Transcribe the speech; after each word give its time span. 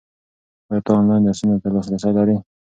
ایا 0.69 0.83
ته 0.85 0.91
آنلاین 0.97 1.21
درسونو 1.25 1.61
ته 1.63 1.67
لاسرسی 1.73 2.11
لرې؟ 2.17 2.37